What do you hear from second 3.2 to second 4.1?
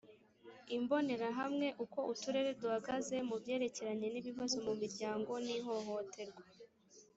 mu byerekeranye